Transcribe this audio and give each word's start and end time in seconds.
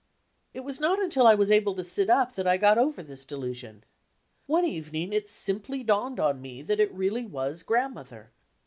It 0.51 0.61
was 0.61 0.79
not 0.79 0.97
until 0.99 1.27
I 1.27 1.35
was 1.35 1.51
able 1.51 1.75
to 1.75 1.83
sit 1.83 2.09
up 2.09 2.33
that 2.33 2.47
I 2.47 2.57
got 2.57 2.79
over 2.79 3.03
this 3.03 3.23
delusion. 3.23 3.83
One 4.47 4.65
evening 4.65 5.13
it 5.13 5.29
simply 5.29 5.83
dawned 5.83 6.19
on 6.19 6.41
me 6.41 6.63
that 6.63 6.79
it 6.79 6.91
really 6.91 7.27
was 7.27 7.61
Grandmother. 7.61 8.31